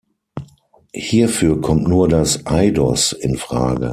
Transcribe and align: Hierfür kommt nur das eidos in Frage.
Hierfür 0.95 1.61
kommt 1.61 1.87
nur 1.87 2.07
das 2.07 2.47
eidos 2.47 3.11
in 3.13 3.37
Frage. 3.37 3.89